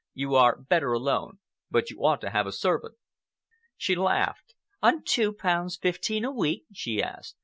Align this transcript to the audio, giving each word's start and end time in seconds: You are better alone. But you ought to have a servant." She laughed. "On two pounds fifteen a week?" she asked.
You 0.15 0.33
are 0.33 0.59
better 0.59 0.93
alone. 0.93 1.37
But 1.69 1.91
you 1.91 2.03
ought 2.03 2.21
to 2.21 2.31
have 2.31 2.47
a 2.47 2.51
servant." 2.51 2.95
She 3.77 3.93
laughed. 3.93 4.55
"On 4.81 5.03
two 5.03 5.31
pounds 5.31 5.77
fifteen 5.77 6.25
a 6.25 6.31
week?" 6.31 6.65
she 6.73 7.03
asked. 7.03 7.35